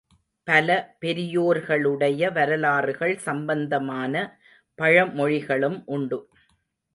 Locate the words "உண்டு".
5.85-6.19